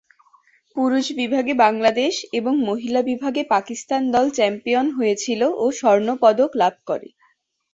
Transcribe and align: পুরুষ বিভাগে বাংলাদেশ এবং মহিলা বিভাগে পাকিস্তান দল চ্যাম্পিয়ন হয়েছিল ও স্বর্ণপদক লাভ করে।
পুরুষ 0.75 1.05
বিভাগে 1.19 1.53
বাংলাদেশ 1.63 2.13
এবং 2.33 2.53
মহিলা 2.69 3.01
বিভাগে 3.03 3.41
পাকিস্তান 3.53 4.01
দল 4.11 4.25
চ্যাম্পিয়ন 4.37 4.87
হয়েছিল 4.97 5.41
ও 5.55 5.75
স্বর্ণপদক 5.79 6.49
লাভ 6.61 6.75
করে। 6.87 7.07